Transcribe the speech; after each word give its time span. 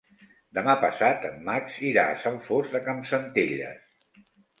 Demà 0.57 0.73
passat 0.83 1.27
en 1.27 1.35
Max 1.49 1.75
irà 1.89 2.05
a 2.13 2.15
Sant 2.23 2.39
Fost 2.47 2.73
de 2.79 2.81
Campsentelles. 2.87 4.25